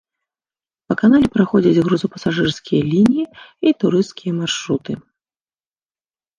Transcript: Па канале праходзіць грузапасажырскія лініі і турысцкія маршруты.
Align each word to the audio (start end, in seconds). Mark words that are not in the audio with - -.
Па 0.91 0.95
канале 1.01 1.27
праходзіць 1.35 1.83
грузапасажырскія 1.89 2.81
лініі 2.95 3.23
і 3.67 3.77
турысцкія 3.87 4.33
маршруты. 4.41 5.01